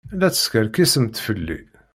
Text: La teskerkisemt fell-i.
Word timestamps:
La 0.19 0.27
teskerkisemt 0.31 1.15
fell-i. 1.25 1.59